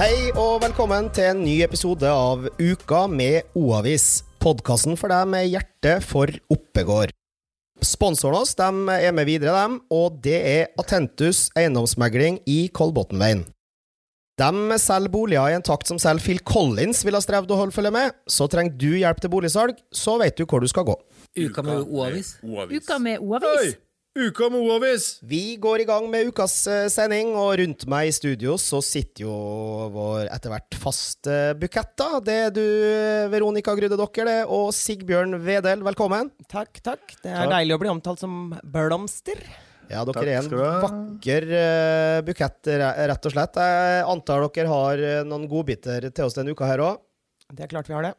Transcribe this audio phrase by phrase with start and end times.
[0.00, 4.22] Hei og velkommen til en ny episode av Uka med O-avis.
[4.40, 7.12] Podkasten for deg med hjerte for Oppegård.
[7.84, 13.42] Sponsoren oss de er med videre, dem, og det er Atentus eiendomsmegling i Kolbotnveien.
[14.40, 17.76] De selger boliger i en takt som selv Phil Collins ville ha strevd å holde
[17.76, 18.16] følge med.
[18.24, 20.96] Så trenger du hjelp til boligsalg, så vet du hvor du skal gå.
[21.44, 22.38] Uka med O-avis.
[22.40, 23.76] Uka med O-avis.
[24.20, 25.04] Uka med O-avis!
[25.24, 29.24] Vi går i gang med ukas eh, sending, og rundt meg i studio så sitter
[29.24, 29.36] jo
[29.94, 31.94] vår etter hvert faste bukett.
[31.96, 32.18] da.
[32.26, 32.60] Det er du,
[33.32, 35.80] Veronica Grudde Dokker, det, og Sigbjørn Vedel.
[35.86, 36.28] Velkommen.
[36.52, 37.16] Takk, takk.
[37.22, 37.54] Det er Takk.
[37.54, 39.40] deilig å bli omtalt som blomster.
[39.88, 40.52] Ja, dere Takk er en
[40.84, 42.74] vakker uh, bukett,
[43.14, 43.56] rett og slett.
[43.56, 47.00] Jeg antar dere har eh, noen godbiter til oss denne uka her òg.
[47.56, 48.14] Det er klart vi har det.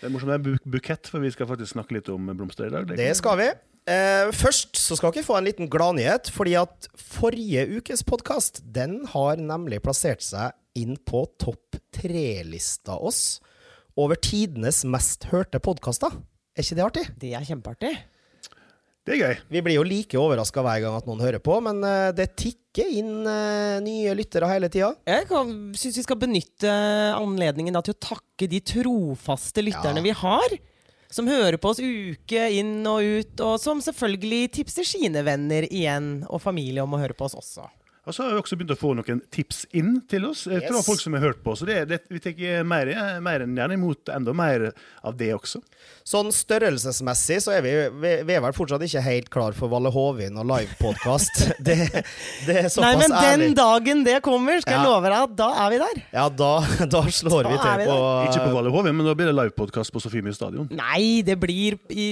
[0.00, 2.74] Det er morsomt med bu bukett, for vi skal faktisk snakke litt om blomster i
[2.74, 2.90] dag.
[2.98, 3.48] Det skal vi.
[3.86, 9.04] Eh, først så skal dere få en liten gladnyhet, fordi at forrige ukes podkast den
[9.12, 13.38] har nemlig plassert seg inn på topp tre-lista oss
[13.96, 16.12] over tidenes mest hørte podkaster.
[16.56, 17.06] Er ikke det artig?
[17.22, 17.94] Det er kjempeartig.
[19.06, 19.36] Det er gøy.
[19.54, 22.88] Vi blir jo like overraska hver gang at noen hører på, men eh, det tikker
[22.98, 24.88] inn eh, nye lyttere hele tida.
[25.06, 25.28] Jeg
[25.78, 26.72] syns vi skal benytte
[27.14, 30.06] anledningen da, til å takke de trofaste lytterne Ja.
[30.08, 30.56] vi har.
[31.06, 36.24] Som hører på oss uke inn og ut, og som selvfølgelig tipser sine venner igjen
[36.26, 37.68] og familie om å høre på oss også.
[38.06, 40.68] Og så har vi også begynt å få noen tips inn til oss yes.
[40.68, 41.56] fra folk som har hørt på.
[41.58, 42.86] Så det, det, vi tar mer,
[43.24, 44.68] mer enn gjerne imot enda mer
[45.02, 45.58] av det også.
[46.06, 49.90] Sånn størrelsesmessig så er vi, vi, vi er vel fortsatt ikke helt klar for Valle
[49.90, 51.42] Hovin og livepodkast.
[51.66, 51.74] Det,
[52.46, 53.46] det er Nei, såpass men ærlig.
[53.48, 56.00] den dagen det kommer, skal jeg love deg at da er vi der.
[56.14, 56.50] Ja, da,
[56.94, 57.96] da slår vi Da vi til vi på
[58.28, 60.68] Ikke på Valle Hovin, men da blir det livepodkast på Sofiemyr stadion.
[60.76, 62.06] Nei, det blir i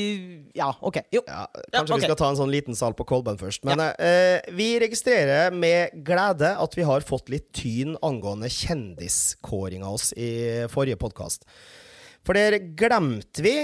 [0.55, 1.00] Ja, OK.
[1.10, 1.20] Jo.
[1.27, 3.64] ja, Ja, Kanskje vi skal ta en sånn liten sal på Kolben først.
[3.66, 10.12] Men eh, vi registrerer med glede at vi har fått litt tyn angående kjendiskåringa oss
[10.14, 10.30] i
[10.70, 11.42] forrige podkast.
[12.25, 13.56] For der glemte vi,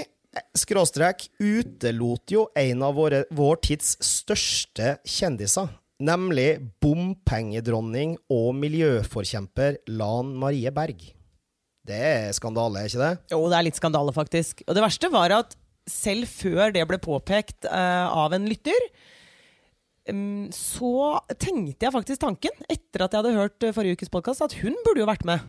[0.59, 5.71] skråstrek, utelot jo en av våre, vår tids største kjendiser.
[6.01, 11.03] Nemlig bompengedronning og miljøforkjemper Lan Marie Berg.
[11.87, 13.15] Det er skandale, er ikke det?
[13.33, 14.63] Jo, det er litt skandale, faktisk.
[14.67, 15.57] Og det verste var at
[15.89, 18.89] selv før det ble påpekt eh, av en lytter,
[20.11, 24.45] mm, så tenkte jeg faktisk tanken, etter at jeg hadde hørt eh, forrige ukes podkast,
[24.45, 25.45] at hun burde jo vært med.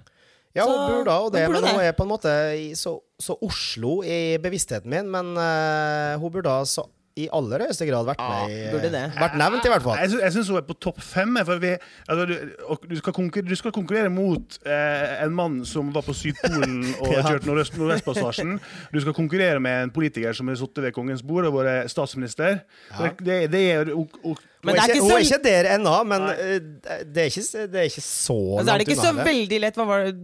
[0.55, 1.87] Ja, hun burde og det, burde men hun det.
[1.87, 5.07] er på en måte i, så, så Oslo i bevisstheten min.
[5.07, 6.83] Men uh, hun burde så
[7.19, 9.01] i aller høyeste grad vært med i, burde det.
[9.19, 9.97] Vært nevnt, i hvert fall.
[9.99, 11.35] Jeg, jeg syns hun er på topp fem.
[11.47, 11.71] For vi,
[12.07, 12.35] altså, du,
[12.71, 17.11] og du, skal du skal konkurrere mot eh, en mann som var på Sydpolen og
[17.11, 17.25] Ja.
[17.27, 18.55] kjørt Nordøst- Nordvestpassasjen.
[18.93, 22.61] Du skal konkurrere med en politiker som har sittet ved kongens bord og vært statsminister.
[22.95, 23.11] Ja.
[23.19, 25.97] Det, det er og, og, Men hun, det er ikke, hun er ikke der ennå,
[26.07, 26.57] men eh,
[27.03, 29.79] det, er ikke, det er ikke så Men så er det ikke så veldig lett.
[29.81, 30.15] Hva var det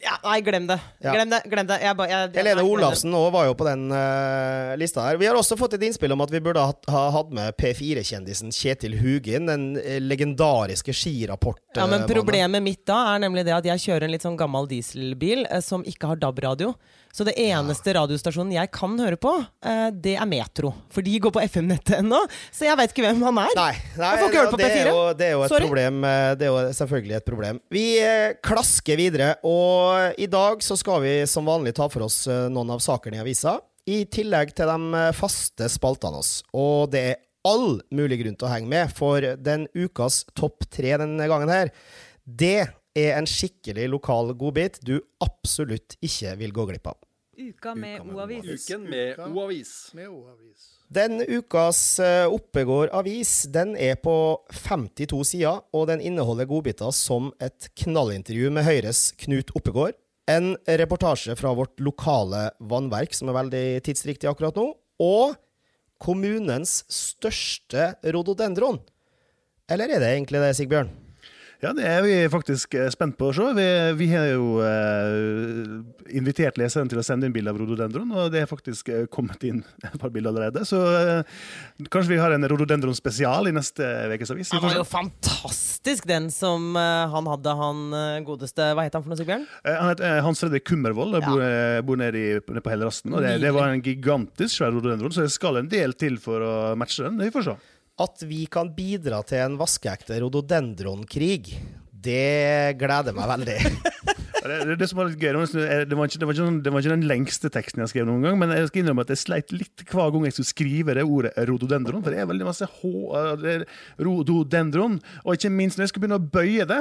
[0.00, 0.78] ja, Nei, glem det.
[1.04, 1.12] Ja.
[1.14, 1.40] Glem det.
[1.52, 1.76] glem det.
[1.82, 2.70] Jeg, ba- jeg, Helene nei.
[2.72, 5.18] Olafsen var jo på den uh, lista her.
[5.20, 8.54] Vi har også fått et innspill om at vi burde ha, ha hatt med P4-kjendisen
[8.54, 11.60] Kjetil Hugin, den eh, legendariske skirapport...
[11.76, 14.38] Ja, men problemet Problemet mitt da er nemlig det at jeg kjører en litt sånn
[14.40, 16.72] gammel dieselbil eh, som ikke har DAB-radio.
[17.10, 19.32] Så det eneste radiostasjonen jeg kan høre på,
[19.66, 20.70] eh, det er Metro.
[20.94, 22.20] For de går på FM-nettet ennå,
[22.54, 23.56] så jeg vet ikke hvem han er.
[23.58, 25.66] Nei, nei Jeg får ikke høre på det, er jo, det er jo et Sorry.
[25.66, 26.04] problem.
[26.04, 27.60] eh, Det er jo selvfølgelig et problem.
[27.74, 32.22] Vi eh, klasker videre, og i dag så skal vi som vanlig ta for oss
[32.30, 33.58] noen av sakene i avisa.
[33.90, 36.44] I tillegg til de faste spaltene oss.
[36.54, 37.16] Og det er
[37.48, 41.70] all mulig grunn til å henge med, for den ukas topp tre denne gangen her,
[42.24, 42.68] det
[43.00, 46.98] er en skikkelig lokal godbit du absolutt ikke vil gå glipp av.
[47.40, 48.66] Uka med O-avis.
[48.68, 49.72] Uken med O-avis.
[50.90, 54.12] Den ukas eh, Oppegård avis den er på
[54.50, 59.96] 52 sider, og den inneholder godbiter som et knallintervju med Høyres Knut Oppegård,
[60.30, 64.66] en reportasje fra vårt lokale vannverk, som er veldig tidsriktig akkurat nå,
[65.00, 65.38] og
[66.02, 68.82] kommunens største rododendron.
[69.70, 70.90] Eller er det egentlig det, Sigbjørn?
[71.60, 73.44] Ja, det er vi faktisk eh, spent på å se.
[73.52, 73.64] Vi,
[73.98, 75.74] vi har jo eh,
[76.16, 79.44] invitert leseren til å sende inn bilde av rododendron, og det er faktisk eh, kommet
[79.44, 80.62] inn et par bilder allerede.
[80.64, 81.34] Så eh,
[81.92, 83.84] kanskje vi har en rododendron spesial i neste
[84.14, 84.52] ukes avis.
[84.56, 89.04] Han var jo fantastisk, den som eh, han hadde, han eh, godeste Hva het han
[89.04, 89.44] for noe, Sigbjørn?
[89.68, 91.26] Han het Hans Fredrik Kummervold Ja.
[91.26, 91.44] bor,
[91.90, 93.12] bor nede, i, nede på Hellerasten.
[93.12, 96.40] Og det, det var en gigantisk svær rododendron, så det skal en del til for
[96.40, 97.20] å matche den.
[97.20, 97.58] Vi får se.
[98.00, 101.52] At vi kan bidra til en vaskeekte rododendronkrig,
[102.00, 103.58] det gleder meg veldig.
[104.40, 106.32] Det, det, det som var litt gøy, det var, eh, det var, ikke, det, var
[106.32, 109.04] ikke, det var ikke den lengste teksten jeg skrev noen gang, men jeg skal innrømme
[109.04, 112.30] at jeg sleit litt hver gang jeg skulle skrive det ordet rododendron, for det er
[112.30, 112.92] veldig masse H,
[113.52, 113.66] eh,
[114.00, 116.80] rododendron, og ikke minst når jeg skulle begynne å bøye det,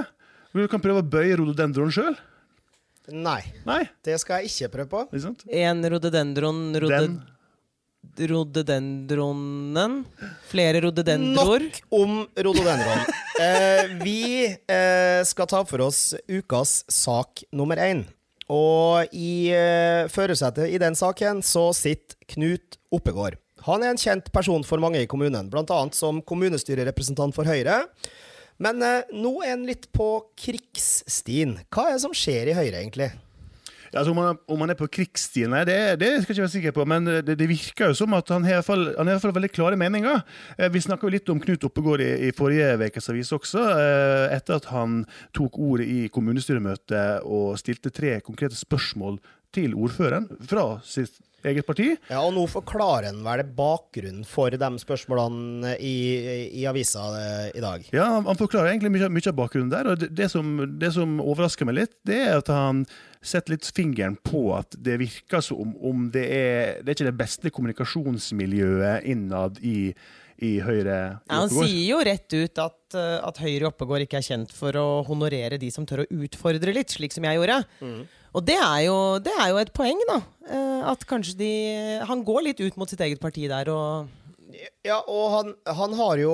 [0.56, 2.16] Du kan prøve å bøye rododendron sjøl.
[3.12, 5.36] Nei, Nei, det skal jeg ikke prøve på.
[5.52, 7.20] En rododendron rode, Den.
[8.20, 10.04] Rododendronen.
[10.50, 11.70] Flere rododendroer.
[11.70, 13.06] Nok om rododendron.
[13.40, 18.02] Eh, vi eh, skal ta for oss ukas sak nummer én.
[18.52, 23.38] Og i eh, førersetet i den saken så sitter Knut Oppegård.
[23.64, 25.80] Han er en kjent person for mange i kommunen, bl.a.
[25.96, 27.86] som kommunestyrerepresentant for Høyre.
[28.60, 30.10] Men eh, nå er han litt på
[30.40, 31.62] krigsstien.
[31.72, 33.14] Hva er det som skjer i Høyre, egentlig?
[33.94, 36.54] Altså om, han, om han er på krigsstien, nei, det, det skal jeg ikke være
[36.56, 36.86] sikker på.
[36.90, 39.36] Men det, det virker jo som at han har fall, han har i hvert fall
[39.40, 40.22] veldig klare meninger.
[40.58, 43.66] Eh, Vi snakka litt om Knut Oppegård i, i forrige ukes avis også.
[43.74, 45.02] eh, Etter at han
[45.36, 49.18] tok ordet i kommunestyremøtet og stilte tre konkrete spørsmål
[49.56, 51.18] til ordføreren fra sitt
[51.48, 51.88] eget parti.
[52.10, 55.96] Ja, og nå forklarer han vel bakgrunnen for de spørsmålene i,
[56.62, 57.86] i avisa eh, i dag.
[57.96, 59.92] Ja, Han forklarer egentlig mye, mye av bakgrunnen der.
[59.94, 62.84] og det, det, som, det som overrasker meg litt, det er at han
[63.22, 67.20] setter litt fingeren på at det virker som om det er Det er ikke det
[67.20, 69.92] beste kommunikasjonsmiljøet innad i,
[70.44, 71.00] i Høyre.
[71.24, 74.28] i Ja, han sier jo rett ut at, eh, at Høyre i Oppegård ikke er
[74.28, 77.64] kjent for å honorere de som tør å utfordre litt, slik som jeg gjorde.
[78.38, 78.96] Og det er, jo,
[79.26, 80.20] det er jo et poeng, da.
[80.50, 81.52] eh, At kanskje de
[82.06, 84.08] Han går litt ut mot sitt eget parti der og
[84.86, 86.34] Ja, og han, han har jo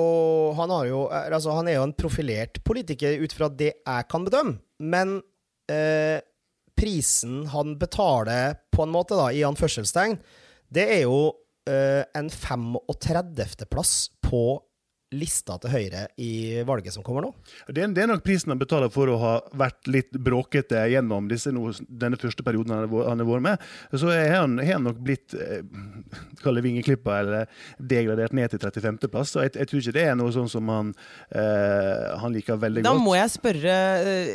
[0.58, 4.08] Han har jo eh, Altså, han er jo en profilert politiker ut fra det jeg
[4.12, 5.18] kan bedømme, men
[5.72, 6.20] eh,
[6.76, 10.18] prisen han betaler, på en måte, da, i anførselstegn,
[10.68, 11.30] det er jo
[11.70, 13.92] eh, en 35.-plass
[14.26, 14.42] på
[15.16, 17.32] lista til Høyre i valget som kommer nå.
[17.68, 21.28] Det er, det er nok prisen han betaler for å ha vært litt bråkete gjennom
[21.30, 23.66] disse denne første perioden han har vært- med.
[23.92, 25.62] Så har han, har han nok blitt eh,
[26.66, 27.46] vingeklippa eller
[27.80, 29.34] degradert ned til 35.-plass.
[29.34, 30.94] Så jeg, jeg tror ikke det er noe sånn som han,
[31.30, 33.04] eh, han liker veldig Da godt.
[33.04, 34.34] må jeg spørre eh,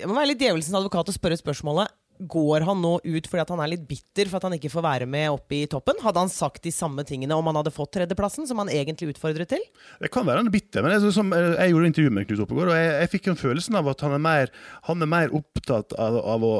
[0.00, 1.92] Jeg må være litt djevelens advokat og spørre spørsmålet.
[2.30, 4.84] Går han nå ut fordi at han er litt bitter for at han ikke får
[4.84, 5.98] være med opp i toppen?
[6.04, 9.50] Hadde han sagt de samme tingene om han hadde fått tredjeplassen, som han egentlig utfordret
[9.54, 9.64] til?
[10.02, 12.72] Det kan være han er bitter, men jeg, som, jeg gjorde intervju med Knut Oppegård,
[12.72, 14.54] og jeg, jeg fikk en følelsen av at han er mer,
[14.88, 16.54] han er mer opptatt av, av, å,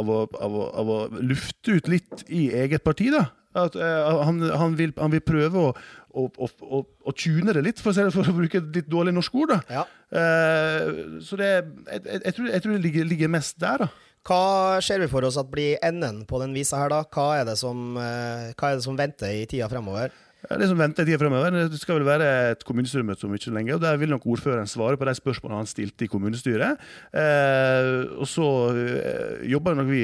[0.00, 3.10] av, å, av, å, lufte ut litt i eget parti.
[3.14, 3.28] da.
[3.54, 5.74] At, uh, han, han, vil, han vil prøve å,
[6.10, 9.36] å, å, å, tune det litt, for å, for å bruke et litt dårlig norsk
[9.44, 9.54] ord.
[9.54, 9.60] da.
[9.80, 9.84] Ja.
[10.14, 13.86] Uh, så det, jeg, jeg, jeg, tror, jeg tror det ligger, ligger mest der.
[13.86, 13.92] da.
[14.24, 17.02] Hva ser vi for oss at blir enden på den visa her, da?
[17.04, 20.14] Hva er det som, eh, hva er det som venter i tida fremover?
[20.50, 23.74] Ja, det som venter tida fremover, det skal vel være et kommunestyremøte om ikke lenge.
[23.74, 26.76] og Der vil nok ordføreren svare på de spørsmålene han stilte i kommunestyret.
[27.16, 28.44] Eh, og så
[28.76, 30.02] eh, jobber nok vi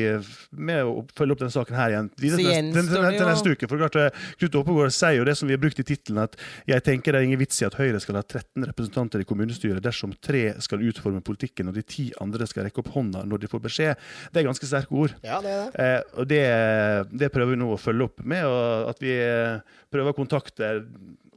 [0.64, 3.28] med å følge opp denne saken her igjen til, neste- til, til, det til jo-
[3.30, 3.68] neste uke.
[3.70, 6.36] For klart, eh, Knut Oppegård sier jo det som vi har brukt i tittelen, at
[6.70, 9.82] jeg tenker det er ingen vits i at Høyre skal ha 13 representanter i kommunestyret
[9.84, 13.52] dersom tre skal utforme politikken og de ti andre skal rekke opp hånda når de
[13.52, 14.08] får beskjed.
[14.32, 15.14] Det er ganske sterke ord.
[15.26, 15.84] Ja, det er det.
[15.84, 16.42] Eh, og det,
[17.20, 19.60] det prøver vi nå å følge opp med, og at vi eh,
[19.90, 20.70] prøver å kontakte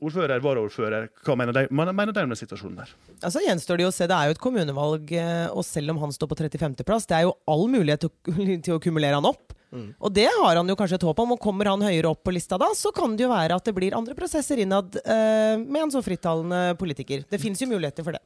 [0.03, 1.07] ordfører, varaordfører.
[1.23, 2.93] Hva mener de, mener de om den situasjonen der?
[3.23, 6.01] Altså gjenstår det jo å se, det er jo et kommunevalg, eh, og selv om
[6.03, 8.37] han står på 35.-plass, det er jo all mulighet til å,
[8.67, 9.55] til å kumulere han opp.
[9.73, 12.33] Og det har han jo kanskje et håp om, og kommer han høyere opp på
[12.35, 15.87] lista da, så kan det jo være at det blir andre prosesser innad uh, med
[15.87, 17.23] en så frittalende politiker.
[17.25, 18.21] Det fins jo muligheter for det.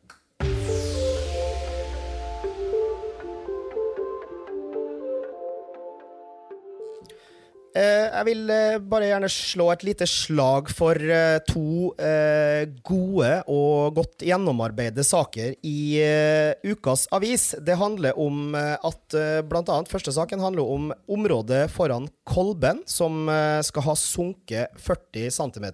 [7.78, 13.98] Jeg vil eh, bare gjerne slå et lite slag for eh, to eh, gode og
[14.00, 17.52] godt gjennomarbeidede saker i eh, ukas avis.
[17.62, 19.18] Det handler om eh, at
[19.50, 19.78] bl.a.
[19.90, 25.70] første saken handler om området foran Kolben, som eh, skal ha sunket 40 cm.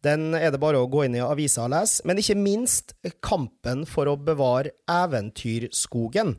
[0.00, 2.04] Den er det bare å gå inn i avisa og lese.
[2.08, 6.38] Men ikke minst kampen for å bevare Eventyrskogen.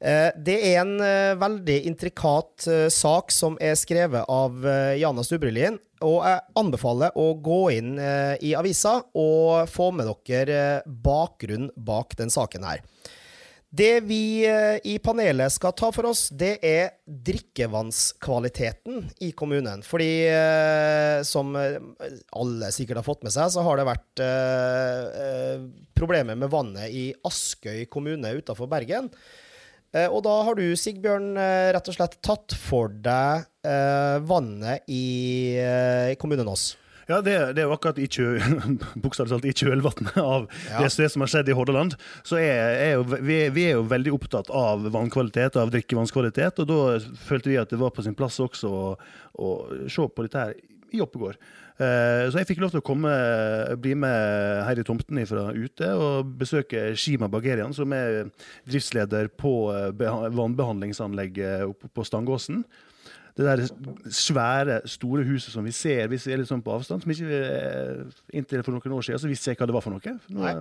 [0.00, 4.66] Eh, Det er en eh, veldig intrikat eh, sak som er skrevet av
[4.98, 5.78] Jana Stubrelin.
[6.04, 12.12] Og jeg anbefaler å gå inn i avisa og få med dere bakgrunnen bakgrunn bak
[12.18, 12.82] den saken her.
[13.76, 19.82] Det vi i panelet skal ta for oss, det er drikkevannskvaliteten i kommunen.
[19.84, 20.28] Fordi
[21.28, 24.24] som alle sikkert har fått med seg, så har det vært
[25.96, 29.08] problemer med vannet i Askøy kommune utafor Bergen.
[29.96, 34.84] Eh, Og da har du, Sigbjørn, eh, rett og slett tatt for deg eh, vannet
[34.92, 35.04] i,
[35.60, 36.74] eh, i kommunen Ås.
[37.06, 38.32] Ja, det, det er jo akkurat i, kjø,
[39.46, 40.80] i kjølvannet av Ja.
[40.82, 41.94] det, som har skjedd i Hordaland.
[42.26, 46.58] Så er, er jo, vi, vi er jo veldig opptatt av vannkvalitet, av drikkevannskvalitet.
[46.64, 46.80] Og da
[47.28, 48.88] følte vi at det var på sin plass også å,
[49.38, 49.52] å
[49.86, 50.58] se på dette her
[50.96, 51.38] i Oppegård.
[51.76, 53.10] Eh, så jeg fikk lov til å komme,
[53.82, 58.30] bli med Heidi Tomten fra ute og besøke Shima Bagerian, som er
[58.64, 62.64] driftsleder på eh, vannbehandlingsanlegget på Stangåsen.
[63.36, 63.60] Det der
[64.16, 67.02] svære, store huset som vi ser hvis vi er litt sånn på avstand.
[67.04, 69.92] som ikke eh, Inntil for noen år siden så visste jeg hva det var for
[69.92, 70.14] noe.
[70.32, 70.54] Nå, Nei.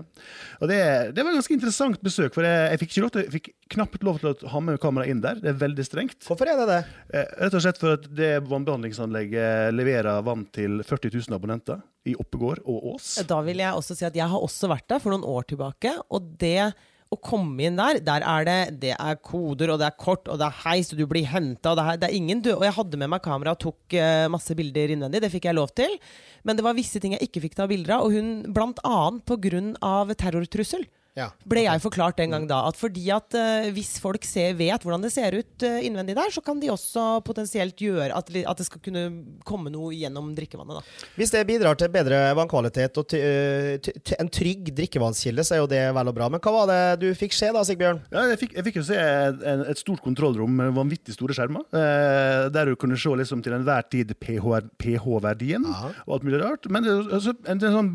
[0.59, 0.79] og det,
[1.15, 3.47] det var et ganske interessant besøk, for jeg, jeg fikk, ikke lov til, jeg fikk
[3.77, 5.39] knapt lov til å ha med kamera inn der.
[5.39, 6.19] Det er veldig strengt.
[6.27, 6.81] Hvorfor er det det?
[7.15, 12.13] Eh, Rett og slett for at det vannbehandlingsanlegget leverer vann til 40 000 abonnenter i
[12.19, 13.13] Oppegård og Ås.
[13.27, 15.95] Da vil jeg også si at jeg har også vært der for noen år tilbake,
[16.11, 16.73] og det
[17.15, 20.39] å komme inn der, der er det, det er koder, og det er kort, og
[20.41, 22.57] det er heis, og du blir henta, og det er, det er ingen død.
[22.59, 25.57] Og jeg hadde med meg kamera og tok uh, masse bilder innvendig, det fikk jeg
[25.57, 25.97] lov til.
[26.45, 29.25] Men det var visse ting jeg ikke fikk ta bilder av, og hun blant annet
[29.27, 30.85] på grunn av terrortrussel.
[31.15, 31.29] Ja.
[31.47, 35.03] Ble jeg forklart den gang da at fordi at uh, hvis folk ser, vet hvordan
[35.05, 38.65] det ser ut uh, innvendig der, så kan de også potensielt gjøre at, at det
[38.67, 39.05] skal kunne
[39.47, 40.81] komme noe gjennom drikkevannet.
[40.81, 41.07] da.
[41.15, 45.81] Hvis det bidrar til bedre vannkvalitet og ty- en trygg drikkevannskilde, så er jo det
[45.95, 46.27] vel og bra.
[46.33, 48.03] Men hva var det du fikk se da, Sigbjørn?
[48.11, 51.63] Ja, jeg, fikk, jeg fikk jo se et, et stort kontrollrom med vanvittig store skjermer.
[51.71, 56.67] Der du kunne se liksom til enhver tid pH-verdien pH og alt mulig rart.
[56.67, 57.91] Men det, er altså, en, det er sånn,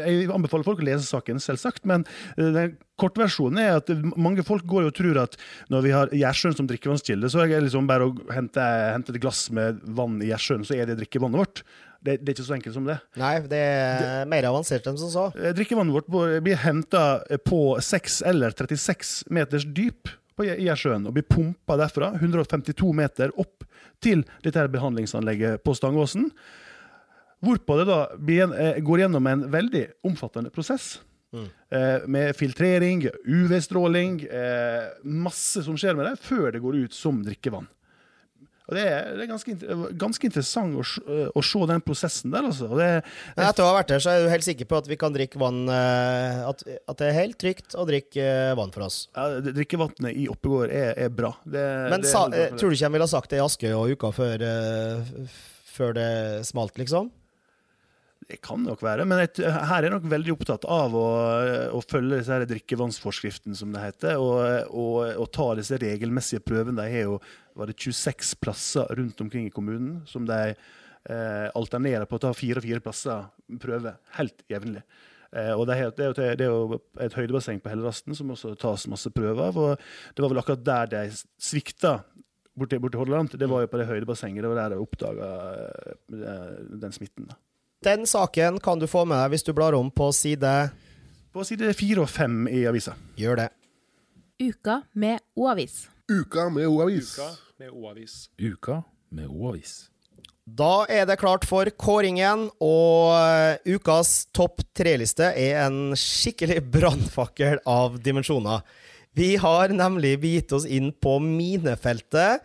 [0.00, 1.84] jeg anbefaler folk å lese saken, selvsagt.
[1.88, 5.36] Men den kortversjonen er at mange folk går og tror at
[5.72, 8.62] når vi har Gjersjøen som drikkevannskilde, så er det liksom bare å hente,
[8.92, 11.64] hente et glass med vann i Gjersjøen, så er det drikkevannet vårt.
[12.02, 12.96] Det, det er ikke så enkelt som det.
[13.20, 15.26] Nei, det er mer avansert enn som så.
[15.38, 16.08] Eh, Drikkevannet vårt
[16.42, 17.02] blir henta
[17.46, 23.30] på 6 eller 36 meters dyp på Gje- Gjersjøen og blir pumpa derfra 152 meter
[23.38, 23.62] opp
[24.02, 26.26] til dette her behandlingsanlegget på Stangåsen.
[27.42, 30.96] Hvorpå det da blir, eh, går gjennom en veldig omfattende prosess.
[31.32, 37.22] Eh, med filtrering, UV-stråling, eh, masse som skjer med det, før det går ut som
[37.24, 37.70] drikkevann.
[38.68, 39.54] Og Det er, det er ganske,
[39.98, 40.84] ganske interessant å,
[41.34, 42.68] å se den prosessen der, altså.
[42.78, 42.88] Det,
[43.34, 45.12] det, etter å ha vært der, så er du helt sikker på at vi kan
[45.12, 49.00] drikke vann eh, At, at det er helt trygt å drikke eh, vann for oss.
[49.16, 51.34] Ja, Drikkevannet i Oppegård er, er bra.
[51.42, 53.96] Det, Men sa, eh, tror du ikke de ville ha sagt det i Askøy og
[53.96, 55.34] uka før, eh,
[55.74, 56.12] før det
[56.48, 57.10] smalt, liksom?
[58.32, 61.08] Det kan nok være, men et, her er jeg nok veldig opptatt av å,
[61.76, 66.78] å følge disse her drikkevannsforskriften, som det heter, og, og, og ta disse regelmessige prøvene.
[66.80, 67.18] De har jo
[67.58, 72.32] var det 26 plasser rundt omkring i kommunen som de eh, alternerer på å ta
[72.36, 73.26] fire og fire plasser
[73.60, 74.80] prøve helt jevnlig.
[75.36, 78.54] Eh, og det er, det, er det er jo et høydebasseng på Hellerasten som også
[78.64, 79.60] tas masse prøver av.
[79.60, 81.04] og Det var vel akkurat der de
[81.36, 81.98] svikta
[82.56, 83.36] borti, borti Hordaland.
[83.36, 84.44] Det var jo på det høydebassenget.
[84.44, 85.32] Det var der de oppdaga
[86.08, 87.28] den smitten.
[87.28, 87.40] da.
[87.82, 90.52] Den saken kan du få med deg hvis du blar om på side
[91.34, 92.94] På side fire og fem i avisa.
[93.18, 93.48] Gjør det.
[94.42, 95.86] Uka med O-avis.
[96.10, 97.16] Uka med O-avis.
[97.16, 98.14] Uka med O-avis.
[98.38, 99.72] Uka med O-avis.
[100.42, 107.62] Da er det klart for kåringen, og eh, ukas topp tre-liste er en skikkelig brannfakkel
[107.66, 108.64] av dimensjoner.
[109.14, 112.42] Vi har nemlig begitt oss inn på minefeltet.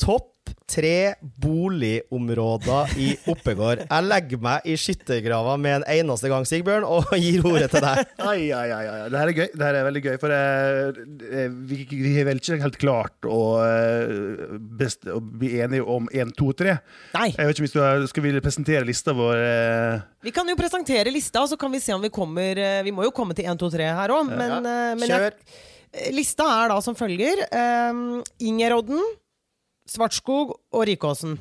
[0.00, 0.32] Topp
[0.66, 3.84] tre boligområder i Oppegård.
[3.86, 8.00] Jeg legger meg i skyttergrava med en eneste gang, Sigbjørn, og gir ordet til deg.
[8.26, 8.96] Ai, ai, ai, ai.
[9.12, 9.46] Det her er gøy.
[9.52, 10.98] Det her er veldig gøy, for eh,
[11.44, 16.08] eh, vi, vi har vel ikke helt klart å, eh, best, å bli enige om
[16.10, 16.78] én, to, tre.
[17.14, 17.28] Nei.
[17.36, 19.44] Jeg vet ikke om vi skal, skal vi presentere lista vår.
[19.46, 22.80] eh, Vi kan jo presentere lista, og så kan vi se om vi kommer eh,
[22.86, 24.60] Vi må jo komme til 1, 2, 3 her òg, men, ja.
[24.98, 26.10] men jeg, Kjør.
[26.16, 27.44] lista er da som følger.
[27.54, 28.02] Um,
[28.42, 28.98] Ingerodden,
[29.90, 31.38] Svartskog og Rikåsen.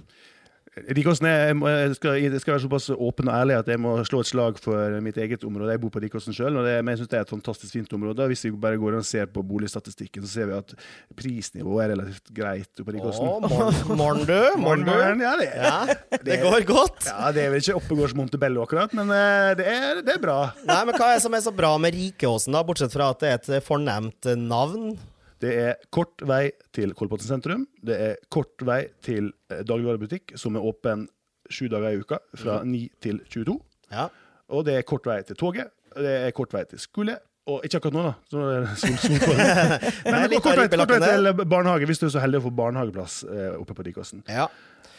[0.75, 4.19] Rikåsen er, jeg, skal, jeg skal være såpass åpen og ærlig at jeg må slå
[4.19, 5.69] et slag for mitt eget område.
[5.71, 8.27] Jeg bor på Rikåsen sjøl, men jeg syns det er et fantastisk fint område.
[8.27, 10.75] Hvis vi bare går og ser på boligstatistikken, så ser vi at
[11.15, 13.23] prisnivået er relativt greit på Rikåsen.
[14.01, 14.91] Morn, du, morn du.
[14.91, 17.07] Ja, det, Ja, det går godt.
[17.07, 20.39] ja, det er vel ikke Oppegårds Montebello akkurat, men eh, det er, det er bra.
[20.67, 23.23] Nei, men Hva er det som er så bra med Rikåsen, da, bortsett fra at
[23.23, 24.97] det er et fornemt navn?
[25.43, 27.65] Det er kort vei til Kolbotn sentrum.
[27.85, 31.07] Det er kort vei til eh, dagligvarebutikk, som er åpen
[31.51, 33.57] sju dager i uka, fra 9 til 22.
[33.91, 34.07] Ja.
[34.55, 35.73] Og det er kort vei til toget.
[35.95, 37.17] Det er kort vei til skole.
[37.45, 38.13] Og ikke akkurat nå, da.
[38.31, 39.41] Så nå er det sol, sol,
[40.09, 42.53] Men litt kort, vei, kort vei til barnehage, hvis du er så heldig å få
[42.57, 44.25] barnehageplass eh, oppe på Dikåsen.
[44.29, 44.47] ja.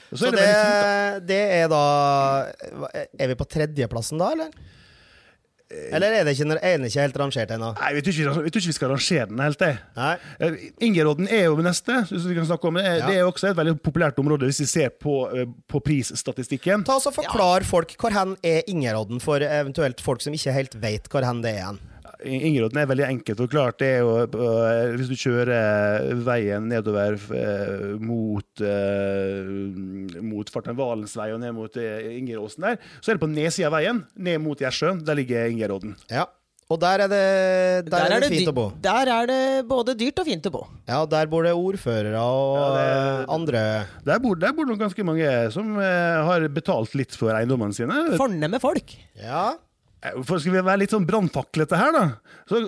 [0.07, 1.78] Så så er det, det fint, det er da
[3.19, 4.52] Er vi på tredjeplassen da, eller?
[5.70, 7.73] Eller er det ikke, er den ikke helt rangert ennå?
[7.80, 9.78] Nei, vi tror ikke, vi tror ikke vi skal rangere den helt, jeg.
[10.38, 11.96] Eh, Ingerodden er jo neste.
[12.06, 13.06] Hvis vi kan snakke om Det er, Ja.
[13.11, 16.85] det er også et veldig populært område hvis vi ser på, eh, på prisstatistikken.
[16.87, 20.75] Ta oss og Forklar folk hvor hen er Ingerodden, for eventuelt folk som ikke helt
[20.80, 21.75] vet hvor hen det er
[22.20, 22.40] hen.
[22.50, 23.78] Ingerodden er veldig enkelt forklart.
[23.78, 27.18] Det er jo, eh, hvis du kjører veien nedover
[28.00, 28.64] mot,
[30.23, 33.68] mot, Farten Valens vei og ned mot eh, Ingeråsen der, så er det på nedsida
[33.70, 35.04] av veien, ned mot Gjersjøen.
[35.06, 35.96] Der ligger Ingeråden.
[36.11, 36.26] Ja.
[36.66, 37.18] Og der er det,
[37.92, 38.64] der er det fint å bo.
[38.82, 40.64] Der er det både dyrt og fint å bo.
[40.88, 43.61] Ja, og der bor det ordførere og Ja, det- eh, andre
[44.04, 48.16] Der bor, der bor det ganske mange som eh, har betalt litt for eiendommene sine.
[48.18, 48.96] Fornemme folk.
[49.14, 49.54] Ja.
[50.02, 52.04] Eh, For skal vi være litt sånn brannfaklete her, da,
[52.48, 52.58] så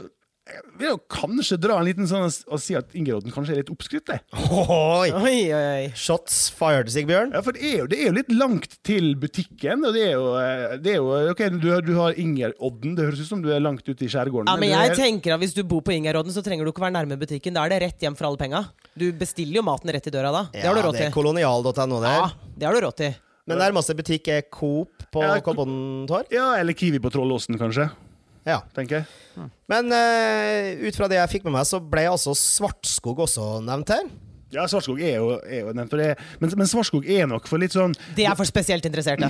[0.49, 3.58] eh, vil jeg jo kanskje dra en liten sånn og si at Ingerodden kanskje er
[3.61, 4.06] litt oppskrytt.
[4.08, 4.16] det.
[4.32, 5.11] Oi.
[5.12, 5.82] Oi, oi.
[5.94, 7.35] Shots fired, Sigbjørn.
[7.37, 10.14] Ja, for det er, jo, det er jo litt langt til butikken, og det er
[10.16, 13.44] jo, eh, det er jo Ok, du, har- du har Ingerodden, det høres ut som
[13.44, 14.49] du er langt ute i skjærgården.
[14.49, 16.87] Ja, men jeg er- tenker at Hvis du bor på Ingerodden, så trenger du ikke
[16.88, 17.52] være nærme butikken.
[17.54, 18.64] Da er det rett hjem for alle penga.
[18.97, 20.47] Du bestiller jo maten rett i døra da.
[20.56, 22.23] Det har du råd det er kolonial.no der.
[22.25, 23.14] Ja, det har du råd til.
[23.49, 26.05] Men nærmeste butikk er Coop på Ja, Kolbotn?
[26.33, 27.88] Ja, eller Kiwi på Trollåsen, kanskje.
[28.49, 28.62] Ja.
[28.76, 29.49] tenker jeg.
[29.69, 33.93] Men uh, ut fra det jeg fikk med meg, så ble altså Svartskog også nevnt
[33.93, 34.09] her.
[34.55, 37.75] Ja, Svartskog er jo, er jo nevnt, det, men, men Svartskog er nok for litt
[37.76, 39.28] sånn Det er for spesielt interesserte.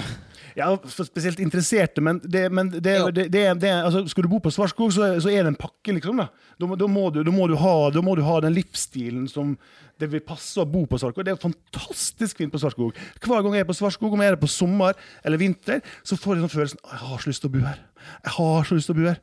[0.59, 2.95] Ja, for spesielt interesserte, men, det, men det,
[3.31, 6.19] det, altså, skal du bo på Svartskog, så, så er det en pakke, liksom.
[6.19, 9.29] Da, da, må, da, må, du, da, må, du ha, må du ha den livsstilen
[9.31, 9.57] som
[9.99, 11.27] det vil passe å bo på Svartskog.
[11.27, 12.99] Det er fantastisk fint på Svartskog.
[13.23, 16.19] Hver gang jeg er på Svartskog, om jeg er det på sommer eller vinter, så
[16.19, 17.83] får jeg sånn følelsen Jeg har så lyst til å bo her.
[18.23, 19.23] Jeg har så lyst til å bo her.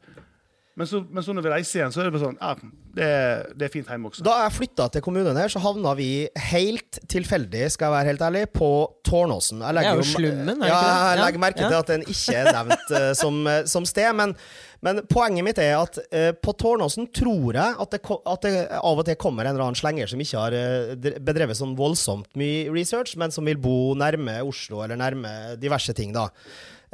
[0.75, 2.49] Men så, men så når vi reiser igjen, så er det bare sånn Ja,
[2.97, 4.23] det, er- det er fint hjemme også.
[4.27, 8.25] Da jeg flytta til kommunen her, så havna vi helt tilfeldig, skal jeg være helt
[8.27, 8.69] ærlig, på
[9.07, 9.63] Tårnåsen.
[9.63, 11.07] Jeg Det er jo slummen, er ja, ikke det?
[11.07, 11.71] jeg legger merke ja.
[11.71, 14.11] til at den ikke er nevnt uh, som, eh, som sted.
[14.19, 14.35] Men,
[14.83, 18.03] men poenget mitt er at uh, på Tårnåsen tror jeg at det,
[18.35, 21.55] at det av og til kommer en eller annen slenger som ikke har uh, bedrevet
[21.55, 26.27] sånn voldsomt mye research, men som vil bo nærme Oslo eller nærme diverse ting, da.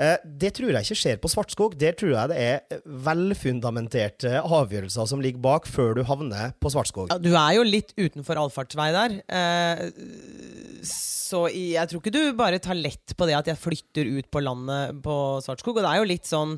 [0.01, 1.75] Eh, Det tror jeg ikke skjer på Svartskog.
[1.77, 7.12] Der tror jeg det er velfundamenterte avgjørelser som ligger bak, før du havner på Svartskog.
[7.13, 9.20] Ja, du er jo litt utenfor allfartsvei der.
[9.29, 9.84] Eh,
[10.88, 14.41] så jeg tror ikke du bare tar lett på det at jeg flytter ut på
[14.43, 15.15] landet på
[15.46, 15.77] Svartskog.
[15.77, 16.58] Og det er jo litt sånn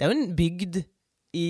[0.00, 0.80] Det er jo en bygd
[1.38, 1.46] i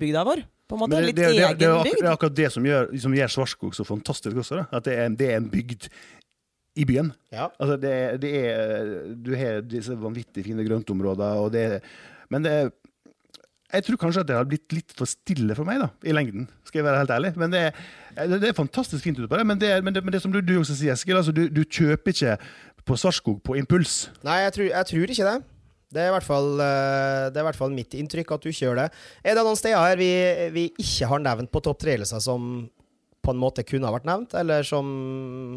[0.00, 0.42] bygda vår.
[0.66, 0.96] På en måte.
[0.96, 3.30] det, Litt det, det, er egen ak- det er akkurat det som gjør, som gjør
[3.36, 4.62] Svartskog så fantastisk også.
[4.62, 4.64] Da.
[4.80, 5.88] At det er, det er en bygd
[6.74, 7.12] i byen.
[7.32, 7.48] Ja.
[7.62, 11.82] Altså det, det er, du har disse vanvittig fine grøntområder, og det
[12.32, 12.72] Men det er
[13.74, 16.46] jeg tror kanskje at det har blitt litt for stille for meg, da, i lengden.
[16.62, 17.32] Skal jeg være helt ærlig.
[17.40, 17.72] Men det er,
[18.30, 19.46] det er fantastisk fint ute på det.
[19.50, 21.64] Men det, men det, men det som du, du også sier, Eskil, altså, du, du
[21.64, 22.36] kjøper ikke
[22.86, 24.12] på Svartskog på impuls.
[24.26, 25.34] Nei, jeg tror, jeg tror ikke det.
[25.94, 28.54] Det er, i hvert fall, eh, det er i hvert fall mitt inntrykk at du
[28.54, 28.86] gjør det.
[29.22, 30.12] Er det noen steder her vi,
[30.54, 32.66] vi ikke har nevnt på topp tre-lista som
[33.24, 34.86] på en måte kunne ha vært nevnt, eller som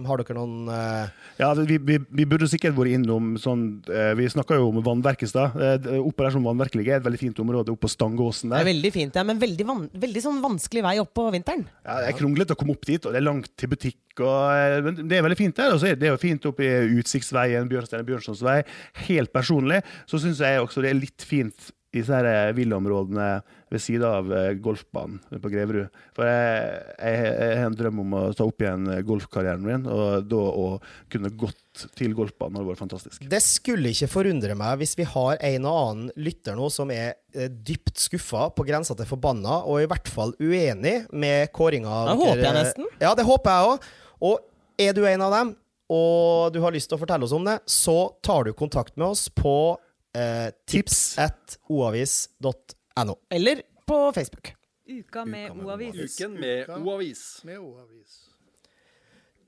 [0.08, 1.10] Har dere noen uh...
[1.39, 5.27] Ja, vi, vi, vi burde sikkert vært innom sånn uh, Vi snakka jo om vannverket
[5.27, 5.58] i stad.
[5.58, 8.62] Eh, Oppe der som vannverket ligger, er et veldig fint område oppe på Stangåsen der.
[8.62, 11.65] Det er veldig fint, ja, men veldig, van veldig sånn vanskelig vei opp på vinteren.
[11.84, 14.01] Ja, det er kronglete å komme opp dit, og det er langt til butikk.
[14.17, 15.75] Og, men det er veldig fint der.
[15.75, 18.60] Og så er det jo fint oppe i Utsiktsveien, Bjørnstein Bjørnsons vei.
[19.08, 23.28] Helt personlig så syns jeg også det er litt fint i disse eh, villaområdene
[23.71, 25.93] ved siden av eh, golfbanen på Greverud.
[26.15, 29.88] For jeg, jeg, jeg har en drøm om å ta opp igjen eh, golfkarrieren min,
[29.88, 30.65] og da å
[31.12, 33.23] kunne gått til golfbanen hadde vært fantastisk.
[33.32, 37.15] Det skulle ikke forundre meg hvis vi har en og annen lytter nå som er
[37.38, 42.04] dypt skuffa, på grensa til forbanna, og i hvert fall uenig med kåringa.
[42.10, 42.91] Det håper jeg nesten.
[43.00, 43.89] Ja, det håper jeg òg.
[44.28, 45.56] Og er du en av dem,
[45.93, 49.13] og du har lyst til å fortelle oss om det, så tar du kontakt med
[49.13, 49.78] oss på
[50.17, 53.17] eh, tips at oavis.no.
[53.30, 54.53] Eller på Facebook.
[54.88, 55.95] Uka med O-avis.
[55.95, 58.23] Uken med O-avis.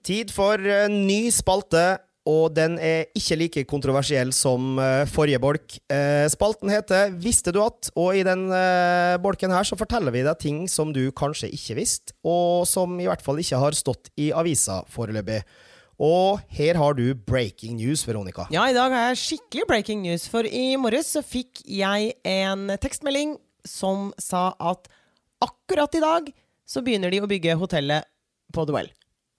[0.04, 5.78] Tid for uh, ny spalte, og den er ikke like kontroversiell som uh, forrige bolk.
[5.92, 8.48] Uh, spalten heter 'Visste du at?', og i den
[9.24, 13.08] bolken her så forteller vi deg ting som du kanskje ikke visste, og som i
[13.08, 15.44] hvert fall ikke har stått i avisa foreløpig.
[16.00, 18.46] Og her har du breaking news, Veronica.
[18.54, 22.72] Ja, i dag har jeg skikkelig breaking news, for i morges så fikk jeg en
[22.80, 23.36] tekstmelding
[23.68, 24.88] som sa at
[25.44, 26.32] akkurat i dag
[26.70, 28.08] så begynner de å bygge hotellet
[28.56, 28.90] på The Well.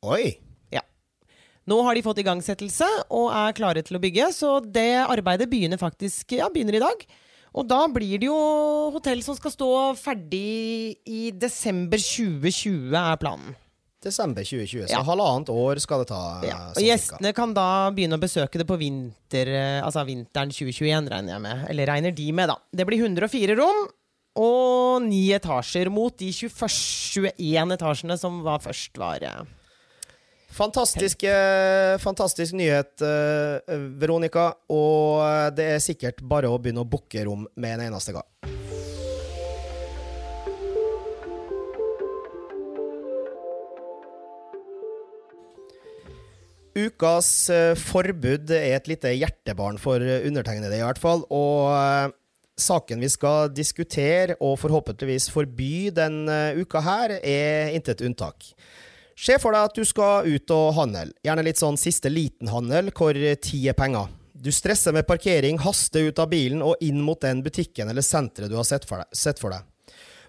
[0.05, 0.37] Oi!
[0.75, 0.85] Ja.
[1.64, 5.81] Nå har de fått igangsettelse og er klare til å bygge, så det arbeidet begynner
[5.81, 7.09] faktisk ja, begynner i dag.
[7.57, 8.37] Og da blir det jo
[8.94, 13.57] hotell som skal stå ferdig i desember 2020, er planen.
[14.02, 15.02] Desember 2020, så Ja.
[15.04, 16.40] halvannet år skal det ta.
[16.42, 20.50] Ja, eh, og gjestene kan da begynne å besøke det på vinter, eh, altså vinteren
[20.50, 21.66] 2021, regner jeg med.
[21.68, 22.56] Eller regner de med, da.
[22.72, 23.88] Det blir 104 rom
[24.36, 29.42] og ni etasjer mot de 21, 21 etasjene som var først var eh.
[30.50, 31.20] Fantastisk,
[32.00, 32.98] fantastisk nyhet,
[34.00, 34.54] Veronica.
[34.68, 38.26] Og det er sikkert bare å begynne å booke rom med en eneste gang.
[46.78, 51.24] Ukas eh, forbud er et lite hjertebarn for eh, undertegnede, i hvert fall.
[51.35, 52.12] Og eh,
[52.61, 58.52] saken vi skal diskutere, og forhåpentligvis forby den eh, uka her, er intet unntak.
[59.20, 61.11] Se for deg at du skal ut og handle.
[61.26, 64.09] Gjerne litt sånn siste liten-handel, hvor tid er penger.
[64.40, 68.48] Du stresser med parkering, haster ut av bilen og inn mot den butikken eller senteret
[68.48, 69.11] du har sett for deg.
[69.12, 69.66] Sett for deg.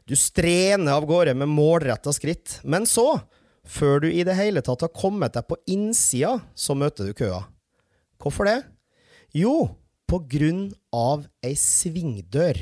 [0.09, 3.21] Du strener av gårde med målretta skritt, men så,
[3.67, 7.43] før du i det hele tatt har kommet deg på innsida, så møter du køa.
[8.21, 8.59] Hvorfor det?
[9.33, 9.71] Jo,
[10.09, 12.59] på grunn av ei svingdør.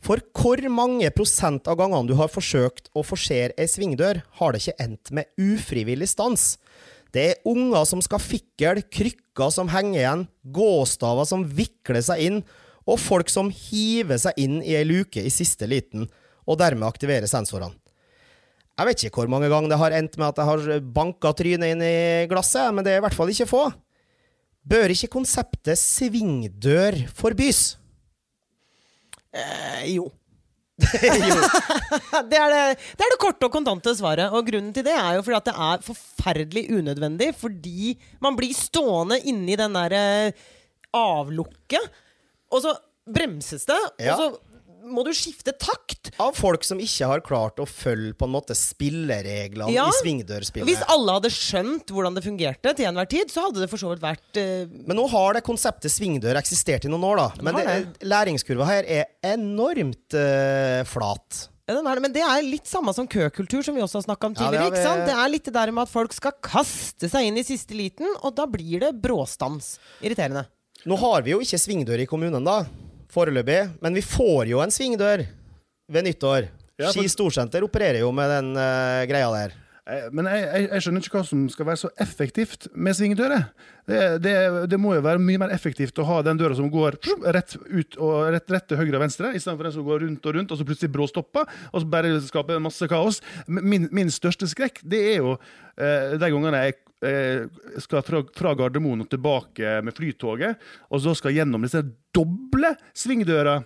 [0.00, 4.62] For hvor mange prosent av gangene du har forsøkt å forsere ei svingdør, har det
[4.62, 6.54] ikke endt med ufrivillig stans?
[7.12, 12.40] Det er unger som skal fikle, krykker som henger igjen, gåstaver som vikler seg inn,
[12.88, 16.06] og folk som hiver seg inn i ei luke i siste liten,
[16.48, 17.76] og dermed aktiverer sensorene.
[18.78, 21.74] Jeg vet ikke hvor mange ganger det har endt med at jeg har banka trynet
[21.74, 23.64] inn i glasset, men det er i hvert fall ikke få.
[24.70, 27.76] Bør ikke konseptet svingdør forbys?
[29.32, 30.08] Eh, jo.
[32.30, 32.60] Det er det,
[32.96, 34.32] det er det korte og kontante svaret.
[34.32, 37.30] Og grunnen til det er jo fordi at det er forferdelig unødvendig.
[37.36, 40.02] Fordi man blir stående inni den derre
[40.96, 41.84] avlukket,
[42.50, 42.72] og så
[43.10, 44.16] bremses det, Ja.
[44.16, 44.49] og så
[44.92, 46.10] må du skifte takt.
[46.20, 49.86] Av folk som ikke har klart å følge på en måte spillereglene Ja.
[49.88, 50.68] i svingdørspillet.
[50.68, 53.92] Hvis alle hadde skjønt hvordan det fungerte til enhver tid, så hadde det for så
[53.92, 54.66] vidt vært uh...
[54.90, 57.46] Men nå har det konseptet svingdør eksistert i noen år, da.
[57.46, 57.78] Men det,
[58.10, 61.46] læringskurva her er enormt uh, flat.
[61.70, 64.50] Er men det er litt samme som køkultur, som vi også har snakka om Ja,
[64.50, 64.82] det tidligere.
[64.82, 65.04] sant?
[65.06, 68.08] Det er litt det der med at folk skal kaste seg inn i siste liten,
[68.24, 69.76] og da blir det bråstans.
[70.02, 70.48] Irriterende.
[70.88, 72.64] Nå har vi jo ikke svingdør i kommunen, da.
[73.14, 73.60] Foreløpig.
[73.82, 75.24] Men vi får jo en svingdør
[75.90, 76.48] ved nyttår.
[76.80, 79.56] Ja, for- Ski Storsenter opererer jo med den uh, greia der.
[79.90, 83.46] Eh, Men jeg, jeg, jeg skjønner ikke hva som skal være så effektivt med svingdører.
[83.90, 84.34] Det, det,
[84.70, 86.96] det må jo være mye mer effektivt å ha den døra som går
[87.34, 90.36] rett ut og rett, rett til høyre og venstre, istedenfor den som går rundt og
[90.36, 93.18] rundt, og så plutselig bråstopper, og så bare skaper masse kaos.
[93.50, 96.78] Min, min største skrekk, det er jo eh, de gangene jeg
[97.80, 100.60] skal fra, fra Gardermoen og tilbake med flytoget,
[100.92, 101.80] og så skal gjennom disse
[102.12, 103.60] doble svingdøra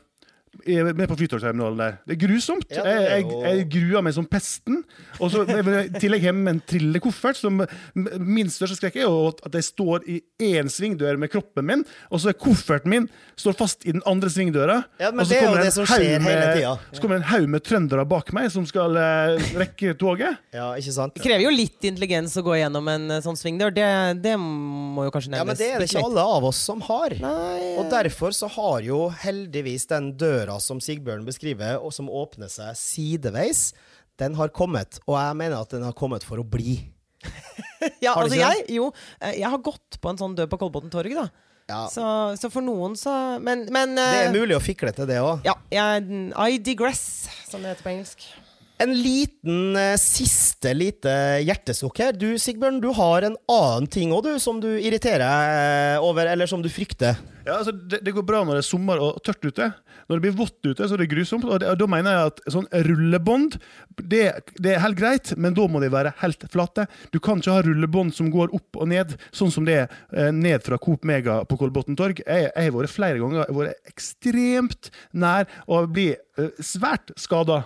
[0.94, 1.96] med på flytogterminalen der.
[2.06, 2.66] Det er grusomt.
[2.70, 4.82] Ja, det er jeg, jo- jeg, jeg gruer meg som pesten.
[5.20, 7.38] Og så I tillegg hjemme med en trillekoffert.
[7.40, 7.62] Som,
[7.94, 12.20] min største skrekk er jo at jeg står i én svingdør med kroppen min, og
[12.22, 13.08] så er kofferten min
[13.40, 14.80] står fast i den andre svingdøra.
[15.00, 16.84] Ja, men og så det er jo kommer med-.
[16.92, 20.40] Så kommer det en haug med trøndere bak meg som skal uh, rekke toget.
[20.54, 21.16] Ja, ikke sant?
[21.16, 23.72] Det krever jo litt intelligens å gå gjennom en eh, sånn svingdør.
[23.74, 23.86] Det,
[24.22, 25.40] det må jo kanskje nevnes.
[25.40, 27.16] Ja, men det er det ikke alle av oss som har.
[27.18, 32.50] Nei, Og derfor så har jo heldigvis den døra som Sigbjørn beskriver, og som åpner
[32.52, 33.72] seg sideveis,
[34.20, 35.00] den har kommet.
[35.08, 36.78] Og jeg mener at den har kommet for å bli.
[38.04, 41.16] ja, altså jeg, jo, eh, jeg har gått på en sånn død på Kolbotn torg,
[41.16, 41.28] da.
[41.64, 42.04] Ja, Så,
[42.36, 45.46] så for noen så Men, men det eh, er mulig å fikle til det òg.
[45.48, 45.56] Ja,
[46.44, 48.26] I digress, som det heter på engelsk.
[48.82, 51.12] En liten eh, siste lite
[51.46, 52.16] hjertesukk her.
[52.18, 56.64] Du Sigbjørn, du har en annen ting òg, du, som du irriterer over, eller som
[56.64, 57.20] du frykter.
[57.44, 59.68] Ja, altså, det, det går bra når det er sommer og tørt ute.
[60.08, 61.44] Når det blir vått ute, så er det grusomt.
[61.44, 63.58] Og, det, og da mener jeg at sånn rullebånd
[64.00, 64.22] det,
[64.58, 66.86] det er helt greit, men da må de være helt flate.
[67.14, 70.32] Du kan ikke ha rullebånd som går opp og ned, sånn som det er eh,
[70.34, 72.20] ned fra Coop Mega på Kolbotn torg.
[72.24, 76.33] Jeg, jeg har vært flere ganger jeg har vært ekstremt nær å bli eh,
[76.64, 77.62] svært skada.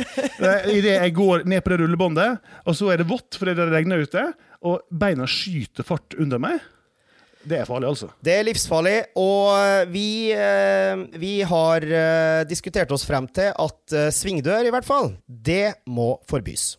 [0.76, 4.04] Idet jeg går ned på det rullebåndet, og så er det vått fordi det regner
[4.04, 4.26] ute,
[4.66, 6.60] og beina skyter fart under meg.
[7.42, 8.08] Det er farlig, altså.
[8.22, 14.12] Det er livsfarlig, og vi, eh, vi har eh, diskutert oss frem til at eh,
[14.14, 16.76] svingdør, i hvert fall, det må forbys.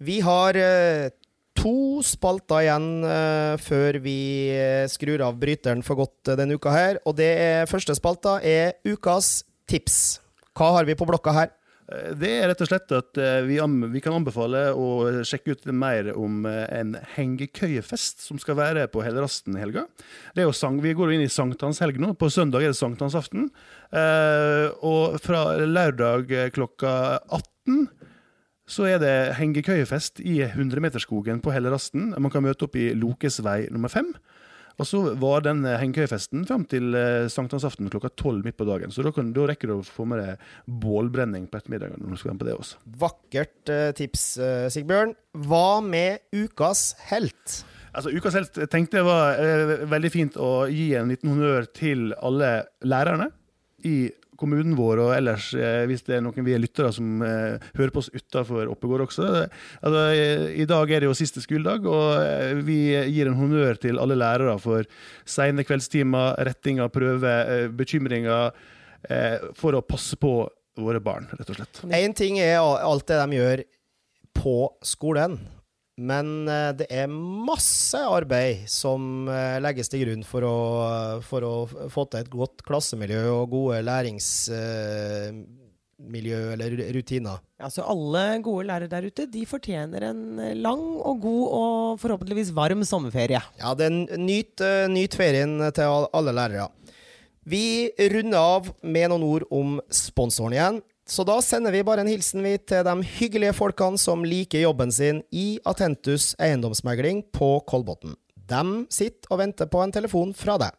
[0.00, 1.10] Vi har eh,
[1.58, 4.18] to spalter igjen eh, før vi
[4.54, 8.38] eh, skrur av bryteren for godt eh, denne uka her, og det er, første spalta
[8.40, 10.18] er ukas tips.
[10.58, 11.50] Hva har vi på blokka her?
[11.92, 13.58] Eh, Det er rett og slett at eh, vi,
[13.94, 19.04] vi kan anbefale å sjekke ut mer om eh, en hengekøyefest som skal være på
[19.04, 19.86] Hellerasten i helga.
[20.34, 22.14] Det er jo sang, vi går inn i sankthanshelg nå.
[22.18, 23.50] På søndag er det sankthansaften.
[24.84, 26.90] Og fra lørdag klokka
[27.24, 27.86] 18
[28.68, 32.10] så er det hengekøyefest i 100-meterskogen på Hellerasten.
[32.20, 34.10] Man kan møte opp i Lokesvei nummer fem.
[34.78, 38.94] Og så var den eh, hengekøyefesten fram til eh, sankthansaften klokka tolv midt på dagen.
[38.94, 40.44] Så da, kan, da rekker du å få med deg
[40.84, 41.98] bålbrenning på ettermiddagen.
[42.02, 42.84] når du skal være med på det også.
[43.02, 44.28] Vakkert eh, tips,
[44.74, 45.16] Sigbjørn.
[45.48, 47.60] Hva med ukas helt?
[47.98, 52.12] Altså, Ukas helt tenkte jeg var eh, veldig fint å gi en liten honnør til
[52.14, 52.52] alle
[52.86, 53.30] lærerne
[53.86, 57.58] i kommunen vår og ellers, eh, hvis det er noen vi er lyttere som eh,
[57.78, 59.26] hører på oss utafor Oppegård også.
[59.82, 60.04] Altså,
[60.54, 62.78] I dag er det jo siste skoledag, og eh, vi
[63.10, 64.86] gir en honnør til alle lærere for
[65.28, 68.54] sene kveldstimer, retting av prøver, bekymringer,
[69.56, 70.32] for å passe på
[70.82, 71.80] våre barn, rett og slett.
[71.94, 73.62] Én ting er alt det de gjør
[74.38, 75.38] på skolen.
[75.98, 80.56] Men eh, det er masse arbeid som eh, legges til grunn for å,
[81.26, 85.42] for å få til et godt klassemiljø og gode læringsmiljø
[86.54, 87.42] eller rutiner.
[87.58, 90.22] Altså alle gode lærere der ute de fortjener en
[90.62, 93.42] lang og god og forhåpentligvis varm sommerferie.
[93.58, 96.70] Ja, det er nyt, eh, nyt ferien til alle lærere.
[97.48, 100.78] Vi runder av med noen ord om sponsoren igjen.
[101.08, 104.90] Så da sender vi bare en hilsen vi til de hyggelige folkene som liker jobben
[104.92, 108.12] sin i Atentus eiendomsmegling på Kolbotn.
[108.36, 110.76] De sitter og venter på en telefon fra deg.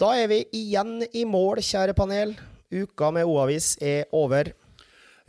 [0.00, 2.32] Da er vi igjen i mål, kjære panel.
[2.72, 4.54] Uka med O-avis er over.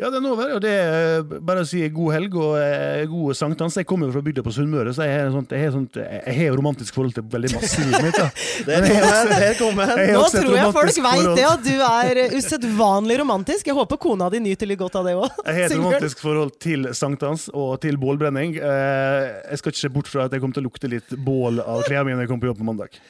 [0.01, 0.55] Ja, den er over.
[0.55, 3.75] og det er Bare å si god helg og eh, god sankthans.
[3.77, 6.37] Jeg kommer jo fra bygda på Sunnmøre, så jeg har, sånt, jeg, har sånt, jeg
[6.39, 8.17] har romantisk forhold til veldig masse i livet mitt.
[8.17, 8.27] Da.
[8.65, 10.03] Der kom den!
[10.17, 13.69] Nå tror jeg folk veit det, at du er usedvanlig romantisk.
[13.69, 15.29] Jeg håper kona di nyter litt godt av det òg.
[15.45, 18.57] Jeg har et romantisk forhold til sankthans og til bålbrenning.
[18.57, 21.61] Eh, jeg skal ikke se bort fra at jeg kommer til å lukte litt bål
[21.61, 23.03] av klærne mine når jeg kommer på jobb på mandag.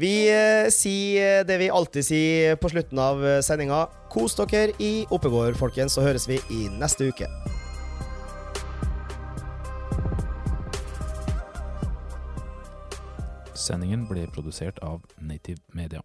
[0.00, 3.82] Vi eh, sier det vi alltid sier på slutten av eh, sendinga.
[4.08, 7.28] Kos dere i Oppegård, folkens, så høres vi i neste uke.
[13.52, 16.00] Sendingen ble produsert av Native Media.